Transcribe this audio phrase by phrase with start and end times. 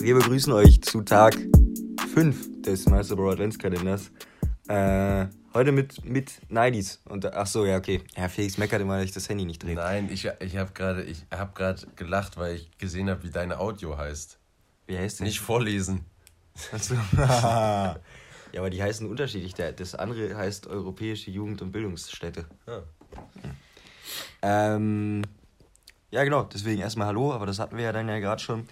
[0.00, 1.36] Wir begrüßen euch zu Tag
[2.14, 4.10] 5 des Meister Bro Adventskalenders.
[4.66, 7.02] Äh, heute mit, mit Neidis.
[7.06, 8.00] Und, ach so, ja, okay.
[8.14, 9.74] Herr Felix meckert immer, dass ich das Handy nicht drehe.
[9.74, 11.54] Nein, ich, ich habe gerade hab
[11.96, 14.38] gelacht, weil ich gesehen habe, wie deine Audio heißt.
[14.86, 15.26] Wie heißt denn?
[15.26, 16.06] Nicht vorlesen.
[16.72, 16.94] Achso.
[17.16, 17.96] ja,
[18.56, 19.52] aber die heißen unterschiedlich.
[19.52, 22.46] Das andere heißt Europäische Jugend- und Bildungsstätte.
[22.66, 22.80] Ah.
[24.40, 25.24] Ähm,
[26.10, 26.44] ja, genau.
[26.44, 28.66] Deswegen erstmal Hallo, aber das hatten wir ja dann ja gerade schon.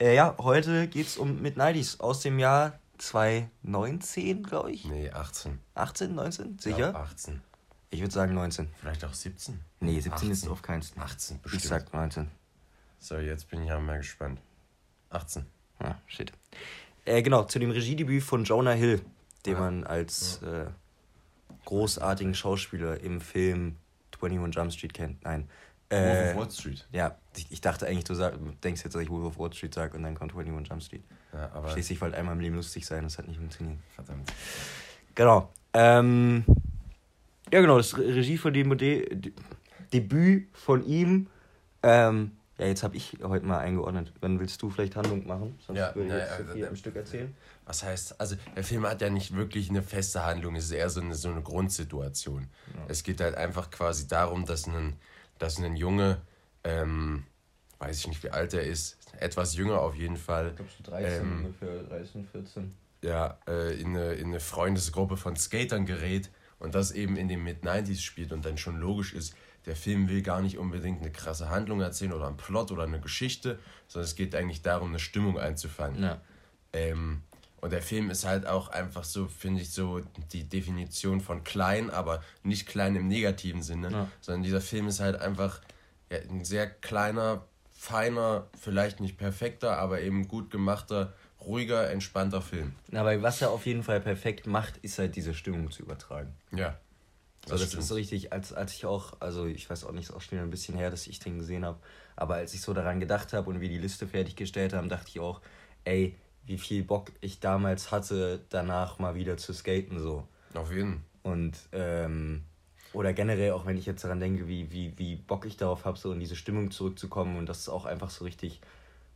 [0.00, 4.84] Äh, ja, heute geht's um mit Nidis aus dem Jahr 2019, glaube ich.
[4.86, 5.58] Nee, 18.
[5.74, 6.58] 18, 19?
[6.58, 6.78] Sicher?
[6.78, 7.40] Ja, 18.
[7.90, 8.68] Ich würde sagen 19.
[8.80, 9.60] Vielleicht auch 17?
[9.80, 10.30] Nee, 17 18.
[10.30, 11.62] ist auf keinen 18, bestimmt.
[11.62, 12.28] Ich sag 19.
[12.98, 14.40] So, jetzt bin ich ja mal gespannt.
[15.10, 15.46] 18.
[15.78, 16.32] Ah, shit.
[17.04, 19.00] Äh, genau, zu dem Regiedebüt von Jonah Hill,
[19.46, 19.60] den ah.
[19.60, 20.62] man als ja.
[20.62, 20.66] äh,
[21.66, 23.76] großartigen Schauspieler im Film
[24.20, 25.22] 21 Jump Street kennt.
[25.24, 25.48] Nein.
[25.90, 26.86] Äh, Wolf of Wall Street.
[26.92, 29.74] Ja, ich, ich dachte eigentlich, du sag, denkst jetzt, dass ich Wolf of Wall Street
[29.74, 31.04] sage und dann kommt 21 Jump Street.
[31.32, 33.78] Ja, aber Schließlich wollte einmal im Leben lustig sein, das hat nicht funktioniert.
[33.94, 34.32] Verdammt.
[35.14, 35.52] Genau.
[35.72, 36.44] Ähm,
[37.52, 39.32] ja, genau, das Regie von dem De
[39.92, 41.28] Debüt von ihm.
[41.82, 44.12] Ähm, ja, jetzt habe ich heute mal eingeordnet.
[44.20, 45.58] Wann willst du vielleicht Handlung machen?
[45.66, 47.34] Sonst ja, würde ich jetzt ja, viel im Stück erzählen.
[47.66, 50.90] Was heißt, also der Film hat ja nicht wirklich eine feste Handlung, es ist eher
[50.90, 52.46] so eine, so eine Grundsituation.
[52.74, 52.80] Ja.
[52.88, 54.94] Es geht halt einfach quasi darum, dass ein,
[55.38, 56.20] dass ein Junge,
[56.62, 57.24] ähm,
[57.78, 60.48] weiß ich nicht, wie alt er ist, etwas jünger auf jeden Fall.
[60.50, 62.74] Ich glaube so 13, ähm, ungefähr 13, 14.
[63.02, 67.42] Ja, äh, in, eine, in eine Freundesgruppe von Skatern gerät und das eben in den
[67.42, 69.34] Mid-90s spielt und dann schon logisch ist,
[69.66, 73.00] der Film will gar nicht unbedingt eine krasse Handlung erzählen oder einen Plot oder eine
[73.00, 76.02] Geschichte, sondern es geht eigentlich darum, eine Stimmung einzufangen.
[76.02, 76.20] Ja.
[76.72, 77.22] Ähm,
[77.64, 80.02] und der Film ist halt auch einfach so, finde ich, so
[80.34, 84.08] die Definition von klein, aber nicht klein im negativen Sinne, ja.
[84.20, 85.62] sondern dieser Film ist halt einfach
[86.10, 92.74] ja, ein sehr kleiner, feiner, vielleicht nicht perfekter, aber eben gut gemachter, ruhiger, entspannter Film.
[92.92, 96.34] Aber was er auf jeden Fall perfekt macht, ist halt diese Stimmung zu übertragen.
[96.54, 96.78] Ja.
[97.46, 100.10] Das, so, das ist so richtig, als, als ich auch, also ich weiß auch nicht,
[100.10, 101.78] ist auch schon ein bisschen her, dass ich den gesehen habe,
[102.14, 105.18] aber als ich so daran gedacht habe und wir die Liste fertiggestellt haben, dachte ich
[105.18, 105.40] auch,
[105.84, 106.14] ey,
[106.46, 110.26] wie viel Bock ich damals hatte, danach mal wieder zu skaten, so.
[110.54, 111.04] Auf jeden.
[111.22, 112.44] Und, ähm,
[112.92, 115.98] oder generell auch wenn ich jetzt daran denke, wie, wie, wie Bock ich darauf habe,
[115.98, 118.60] so in diese Stimmung zurückzukommen und das ist auch einfach so richtig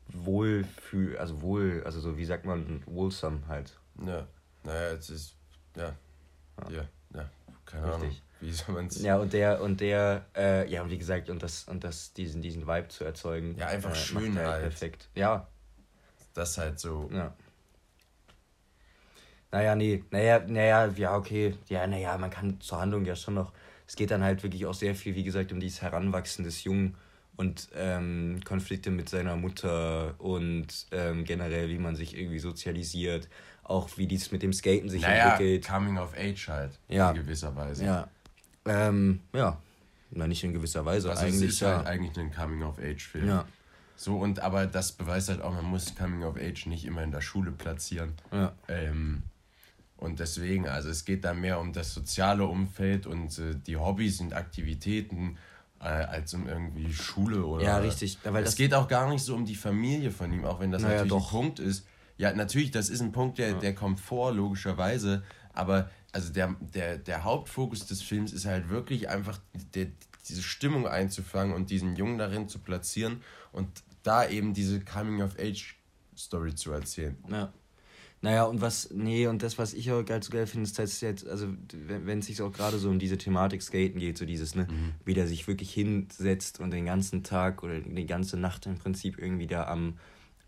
[0.09, 3.79] wohl für, also wohl, also so, wie sagt man, wholesome halt.
[4.05, 4.27] Ja,
[4.65, 5.35] naja, es ist,
[5.77, 5.95] ja,
[6.71, 7.31] ja, ja, ja
[7.67, 8.03] keine Richtig.
[8.03, 8.17] Ahnung.
[8.41, 9.03] Wie soll man es.
[9.03, 12.41] Ja, und der, und der, äh, ja, und wie gesagt, und das, und das, diesen,
[12.41, 13.57] diesen Vibe zu erzeugen.
[13.59, 14.63] Ja, einfach äh, schön halt.
[14.63, 15.09] Perfekt.
[15.15, 15.49] Ja.
[16.35, 17.09] Das halt so.
[17.13, 17.35] Ja.
[19.51, 21.55] Naja, nee, naja, naja, ja, okay.
[21.69, 23.53] Ja, naja, man kann zur Handlung ja schon noch.
[23.87, 26.95] Es geht dann halt wirklich auch sehr viel, wie gesagt, um dieses Heranwachsen des Jungen
[27.37, 33.29] und ähm, Konflikte mit seiner Mutter und ähm, generell, wie man sich irgendwie sozialisiert,
[33.63, 35.67] auch wie dies mit dem Skaten sich naja, entwickelt.
[35.67, 37.11] Coming of Age halt, ja.
[37.11, 37.85] in gewisser Weise.
[37.85, 38.09] Ja.
[38.67, 39.59] Ähm, ja.
[40.11, 41.11] Na, nicht in gewisser Weise.
[41.11, 41.79] Also eigentlich, es ist ja.
[41.79, 43.29] halt eigentlich ein Coming of Age-Film.
[43.29, 43.47] Ja.
[44.01, 47.11] So, und aber das beweist halt auch, man muss Coming of Age nicht immer in
[47.11, 48.13] der Schule platzieren.
[48.31, 48.53] Ja.
[48.69, 49.25] Ähm,
[49.97, 54.21] und deswegen, also es geht da mehr um das soziale Umfeld und äh, die Hobbys
[54.21, 55.37] und Aktivitäten
[55.81, 57.65] äh, als um irgendwie Schule oder.
[57.65, 58.19] Ja, richtig.
[58.23, 60.83] Weil es geht auch gar nicht so um die Familie von ihm, auch wenn das
[60.83, 61.33] naja, natürlich doch.
[61.33, 61.85] ein Punkt ist.
[62.19, 63.59] Ja, natürlich, das ist ein Punkt, der, ja.
[63.59, 65.25] der kommt vor, logischerweise.
[65.53, 69.41] Aber also der, der, der Hauptfokus des Films ist halt wirklich einfach
[69.75, 69.89] der,
[70.29, 73.69] diese Stimmung einzufangen und diesen Jungen darin zu platzieren und
[74.03, 77.17] da eben diese Coming-of-Age-Story zu erzählen.
[77.31, 77.53] Ja.
[78.21, 81.01] Naja, und was, nee, und das, was ich auch geil so geil finde, ist dass
[81.01, 84.57] jetzt, also wenn es sich auch gerade so um diese Thematik Skaten geht, so dieses,
[84.57, 84.95] ne, mhm.
[85.05, 89.19] wie der sich wirklich hinsetzt und den ganzen Tag oder die ganze Nacht im Prinzip
[89.19, 89.99] irgendwie da am,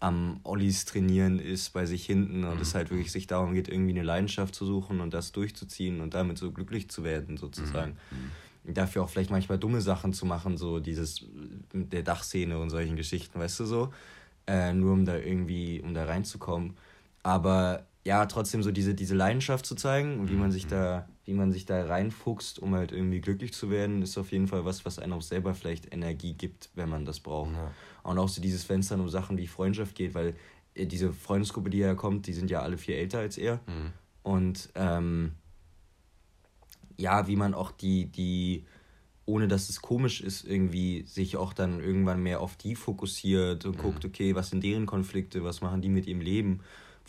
[0.00, 2.62] am Ollis trainieren ist bei sich hinten und mhm.
[2.62, 6.14] es halt wirklich sich darum geht, irgendwie eine Leidenschaft zu suchen und das durchzuziehen und
[6.14, 7.92] damit so glücklich zu werden, sozusagen.
[8.10, 8.30] Mhm.
[8.64, 11.24] Dafür auch vielleicht manchmal dumme Sachen zu machen, so dieses
[11.72, 13.92] der Dachszene und solchen Geschichten, weißt du so,
[14.46, 16.76] äh, nur um da irgendwie, um da reinzukommen.
[17.22, 20.70] Aber ja, trotzdem so diese, diese Leidenschaft zu zeigen und wie man sich mhm.
[20.70, 24.48] da, wie man sich da reinfuchst, um halt irgendwie glücklich zu werden, ist auf jeden
[24.48, 27.52] Fall was, was einem auch selber vielleicht Energie gibt, wenn man das braucht.
[27.52, 27.70] Ja.
[28.02, 30.34] Und auch so dieses Fenster um Sachen wie Freundschaft geht, weil
[30.74, 33.56] äh, diese Freundesgruppe, die er kommt, die sind ja alle viel älter als er.
[33.66, 33.92] Mhm.
[34.22, 35.32] Und ähm,
[37.00, 38.64] ja, wie man auch die, die,
[39.26, 43.76] ohne dass es komisch ist, irgendwie sich auch dann irgendwann mehr auf die fokussiert und
[43.76, 43.80] mhm.
[43.80, 46.60] guckt, okay, was sind deren Konflikte, was machen die mit ihrem Leben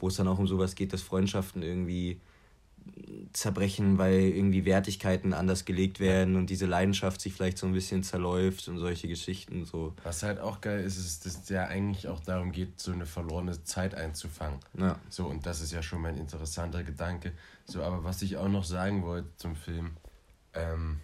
[0.02, 2.20] wo es dann auch um sowas geht, dass Freundschaften irgendwie
[3.34, 8.04] zerbrechen, weil irgendwie Wertigkeiten anders gelegt werden und diese Leidenschaft sich vielleicht so ein bisschen
[8.04, 9.94] zerläuft und solche Geschichten so.
[10.04, 13.06] Was halt auch geil ist, ist, dass es ja eigentlich auch darum geht, so eine
[13.06, 14.60] verlorene Zeit einzufangen.
[14.78, 15.00] Ja.
[15.10, 17.32] So, und das ist ja schon mein interessanter Gedanke.
[17.66, 19.92] So, aber was ich auch noch sagen wollte zum Film,
[20.54, 21.00] ähm,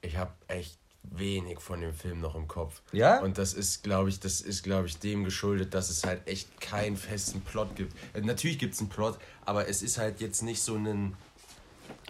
[0.00, 2.82] ich habe echt wenig von dem Film noch im Kopf.
[2.92, 3.20] Ja?
[3.20, 6.60] Und das ist, glaube ich, das ist, glaube ich, dem geschuldet, dass es halt echt
[6.60, 7.94] keinen festen Plot gibt.
[8.14, 11.16] Äh, natürlich gibt es einen Plot, aber es ist halt jetzt nicht so ein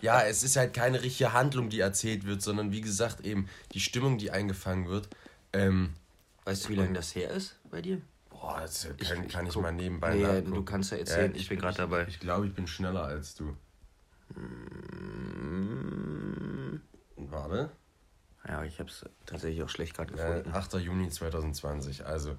[0.01, 3.81] ja, es ist halt keine richtige Handlung, die erzählt wird, sondern wie gesagt eben die
[3.81, 5.09] Stimmung, die eingefangen wird.
[5.53, 5.95] Ähm,
[6.45, 8.01] weißt du, wie lange das her ist bei dir?
[8.31, 10.55] Boah, das kann ich, kann ich, mal nebenbei nee, nachgucken.
[10.55, 12.07] Du kannst ja erzählen, ja, ich, ich, bin gerade dabei.
[12.09, 13.57] Ich glaube, ich bin schneller als du.
[14.35, 14.81] Hm.
[17.17, 17.71] Warte.
[18.49, 20.51] Ja, ich habe es tatsächlich auch schlecht gerade gefunden.
[20.51, 20.75] Äh, 8.
[20.75, 22.37] Juni 2020, also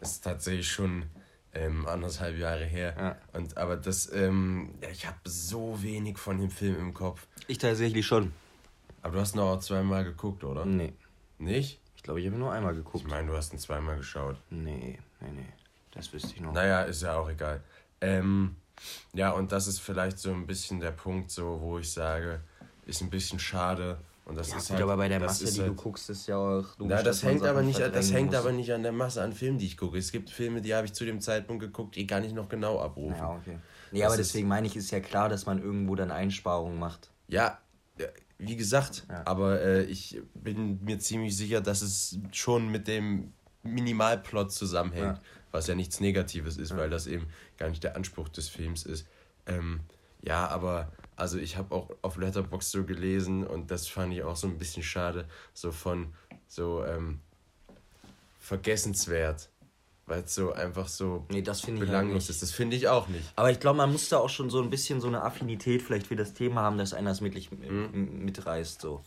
[0.00, 1.04] ist tatsächlich schon
[1.52, 2.94] ähm, anderthalb Jahre her.
[2.98, 3.16] Ja.
[3.38, 7.26] Und, aber das, ähm, ja, ich habe so wenig von dem Film im Kopf.
[7.46, 8.32] Ich tatsächlich schon.
[9.02, 10.64] Aber du hast noch auch zweimal geguckt, oder?
[10.64, 10.94] Nee.
[11.38, 11.80] Nicht?
[11.96, 13.04] Ich glaube, ich habe nur einmal geguckt.
[13.04, 14.36] Ich meine, du hast ihn zweimal geschaut.
[14.50, 15.52] Nee, nee, nee.
[15.92, 16.52] Das wüsste ich noch.
[16.52, 17.62] Naja, ist ja auch egal.
[18.00, 18.56] Ähm,
[19.12, 22.40] ja, und das ist vielleicht so ein bisschen der Punkt, so, wo ich sage,
[22.86, 25.60] ist ein bisschen schade, und das ja, ist gut, halt, aber bei der Masse, die
[25.60, 26.64] halt, du guckst, ist ja auch.
[26.78, 29.66] Na, das hängt aber nicht, das hängt aber nicht an der Masse an Filmen, die
[29.66, 29.98] ich gucke.
[29.98, 32.80] Es gibt Filme, die habe ich zu dem Zeitpunkt geguckt, die gar nicht noch genau
[32.80, 33.16] abrufen.
[33.16, 33.58] Ja, okay.
[33.92, 37.10] Nee, aber deswegen meine ich, ist ja klar, dass man irgendwo dann Einsparungen macht.
[37.26, 37.58] Ja,
[38.38, 39.22] wie gesagt, ja.
[39.26, 43.32] aber äh, ich bin mir ziemlich sicher, dass es schon mit dem
[43.62, 45.22] Minimalplot zusammenhängt, ja.
[45.50, 46.76] was ja nichts Negatives ist, ja.
[46.76, 47.26] weil das eben
[47.58, 49.06] gar nicht der Anspruch des Films ist.
[49.46, 49.80] Ähm,
[50.22, 50.90] ja, aber
[51.20, 54.56] also ich habe auch auf Letterboxd so gelesen und das fand ich auch so ein
[54.56, 56.14] bisschen schade, so von
[56.48, 57.20] so ähm,
[58.40, 59.50] vergessenswert,
[60.06, 62.42] weil es so einfach so nee, das halt belanglos ist.
[62.42, 63.24] Das finde ich auch nicht.
[63.36, 66.06] Aber ich glaube, man muss da auch schon so ein bisschen so eine Affinität vielleicht
[66.06, 68.24] für das Thema haben, dass einer es mit, mhm.
[68.24, 69.02] mitreißt, so.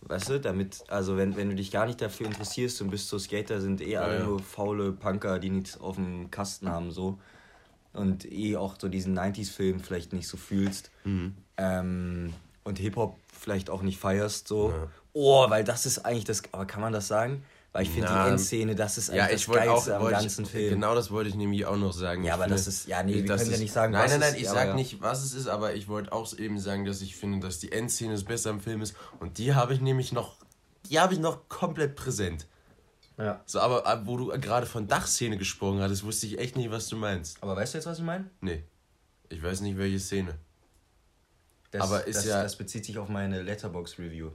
[0.00, 3.18] Weißt du, damit, also wenn, wenn du dich gar nicht dafür interessierst und bist so
[3.18, 4.26] Skater, sind eh alle ja, ja.
[4.26, 7.18] nur faule Punker, die nichts auf dem Kasten haben, so
[7.92, 11.34] und eh auch so diesen 90s-Film vielleicht nicht so fühlst mhm.
[11.56, 12.32] ähm,
[12.64, 14.70] und Hip-Hop vielleicht auch nicht feierst, so.
[14.70, 14.88] Ja.
[15.14, 17.42] Oh, weil das ist eigentlich das, aber kann man das sagen?
[17.72, 20.44] Weil ich finde die Endszene, das ist eigentlich ja, ich das Geilste auch, am ganzen
[20.44, 20.70] ich, Film.
[20.70, 22.24] Genau das wollte ich nämlich auch noch sagen.
[22.24, 24.04] Ja, ich aber finde, das ist, ja, nee, wir können ist, ja nicht sagen, nein,
[24.04, 24.74] was Nein, nein, nein, ich sage ja.
[24.74, 27.70] nicht, was es ist, aber ich wollte auch eben sagen, dass ich finde, dass die
[27.70, 30.36] Endszene das Beste am Film ist und die habe ich nämlich noch,
[30.88, 32.46] die habe ich noch komplett präsent.
[33.18, 33.42] Ja.
[33.46, 36.96] So, aber wo du gerade von Dachszene gesprochen hattest, wusste ich echt nicht, was du
[36.96, 37.42] meinst.
[37.42, 38.30] Aber weißt du jetzt, was ich meine?
[38.40, 38.62] Nee.
[39.28, 40.38] Ich weiß nicht, welche Szene.
[41.72, 42.42] Das, aber ist das, ja.
[42.42, 44.30] Das bezieht sich auf meine Letterbox-Review.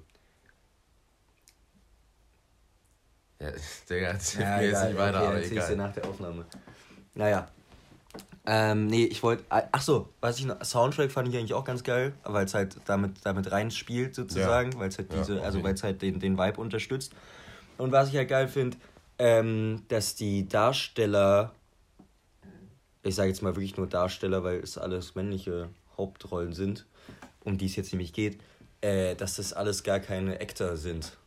[3.40, 3.52] Ja,
[3.90, 5.70] Digga, ja, mir jetzt nicht weiter, okay, aber egal.
[5.70, 6.46] dir nach der Aufnahme.
[7.16, 7.48] Naja.
[8.46, 9.46] Ähm, nee, ich wollte.
[9.50, 10.62] Ach so, was ich noch.
[10.64, 14.74] Soundtrack fand ich eigentlich auch ganz geil, weil es halt damit, damit reinspielt, sozusagen.
[14.74, 14.80] Ja.
[14.80, 15.38] Weil es halt diese.
[15.38, 17.14] Ja, also, weil es halt den, den Vibe unterstützt.
[17.78, 18.78] Und was ich ja halt geil finde,
[19.20, 21.54] ähm, dass die Darsteller,
[23.04, 26.86] ich sage jetzt mal wirklich nur Darsteller, weil es alles männliche Hauptrollen sind,
[27.44, 28.40] um die es jetzt nämlich geht,
[28.82, 31.18] äh, dass das alles gar keine Actor sind,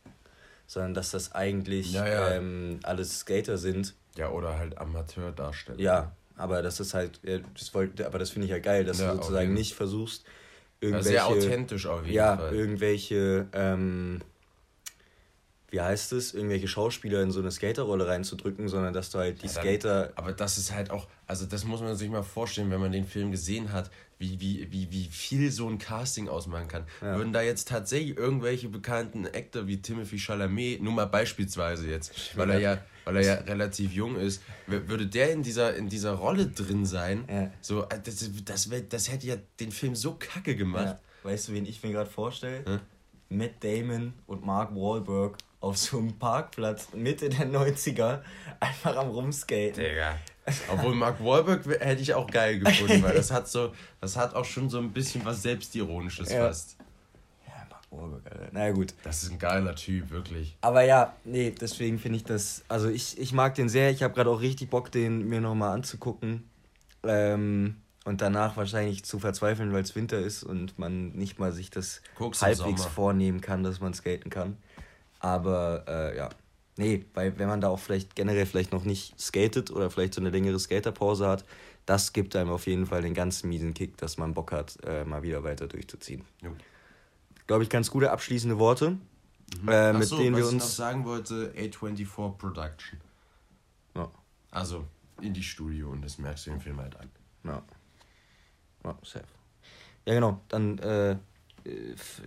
[0.67, 2.31] sondern dass das eigentlich ja, ja.
[2.31, 3.95] Ähm, alles Skater sind.
[4.15, 5.79] Ja, oder halt Amateurdarsteller.
[5.79, 9.11] Ja, aber das ist halt, das wollt, aber das finde ich ja geil, dass ja,
[9.11, 10.23] du sozusagen nicht versuchst,
[10.79, 11.09] irgendwelche.
[11.09, 12.53] Sehr authentisch auf jeden ja, Fall.
[12.53, 13.47] Ja, irgendwelche.
[13.53, 14.21] Ähm,
[15.69, 19.47] wie heißt es, irgendwelche Schauspieler in so eine Skaterrolle reinzudrücken, sondern dass du halt die
[19.47, 20.11] ja, dann, Skater.
[20.15, 23.05] Aber das ist halt auch, also das muss man sich mal vorstellen, wenn man den
[23.05, 26.85] Film gesehen hat, wie, wie, wie, wie viel so ein Casting ausmachen kann.
[27.01, 27.17] Ja.
[27.17, 32.49] Würden da jetzt tatsächlich irgendwelche bekannten Actor wie Timothy Chalamet, nur mal beispielsweise jetzt, weil
[32.49, 36.47] er ja, weil er ja relativ jung ist, würde der in dieser, in dieser Rolle
[36.47, 37.51] drin sein, ja.
[37.61, 40.97] so, äh, das, das, das hätte ja den Film so kacke gemacht.
[41.23, 42.63] Weißt du, wen ich mir gerade vorstelle?
[42.65, 42.79] Hm?
[43.29, 48.21] Matt Damon und Mark Wahlberg auf so einem Parkplatz Mitte der 90er
[48.59, 49.83] einfach am Rumskaten.
[49.83, 50.17] Digga.
[50.71, 54.45] Obwohl Mark Wahlberg hätte ich auch geil gefunden, weil das hat so, das hat auch
[54.45, 56.47] schon so ein bisschen was Selbstironisches ja.
[56.47, 56.77] fast.
[57.45, 58.53] Ja, Mark Wahlberg, Alter.
[58.53, 58.93] Naja, gut.
[59.03, 60.57] Das ist ein geiler Typ, wirklich.
[60.61, 63.91] Aber ja, nee, deswegen finde ich das, also ich, ich mag den sehr.
[63.91, 66.49] Ich habe gerade auch richtig Bock, den mir nochmal anzugucken.
[67.03, 67.75] Ähm,
[68.07, 72.01] und danach wahrscheinlich zu verzweifeln, weil es Winter ist und man nicht mal sich das
[72.15, 74.55] Guck's halbwegs vornehmen kann, dass man skaten kann.
[75.19, 76.29] Aber äh, ja,
[76.77, 80.21] nee, weil wenn man da auch vielleicht generell vielleicht noch nicht skatet oder vielleicht so
[80.21, 81.43] eine längere Skaterpause hat,
[81.85, 85.03] das gibt einem auf jeden Fall den ganzen miesen Kick, dass man Bock hat, äh,
[85.03, 86.23] mal wieder weiter durchzuziehen.
[86.41, 86.55] Jo.
[87.45, 88.91] Glaube ich, ganz gute abschließende Worte,
[89.61, 89.67] mhm.
[89.67, 90.53] äh, mit so, denen wir uns.
[90.53, 93.01] Ich noch sagen wollte, A24 Production.
[93.95, 94.09] Ja.
[94.51, 94.85] Also
[95.19, 97.09] in die Studio und das merkst du im Film halt an.
[97.43, 97.63] Ja.
[98.87, 99.25] Ja, safe.
[100.05, 100.39] Ja, genau.
[100.47, 101.17] Dann äh,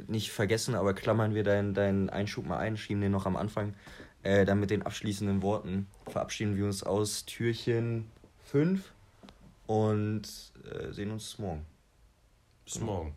[0.06, 3.74] nicht vergessen, aber klammern wir deinen, deinen Einschub mal ein, schieben den noch am Anfang.
[4.22, 8.10] Äh, dann mit den abschließenden Worten verabschieden wir uns aus Türchen
[8.44, 8.92] 5
[9.66, 10.22] und
[10.70, 11.64] äh, sehen uns morgen.
[12.64, 13.14] Bis morgen.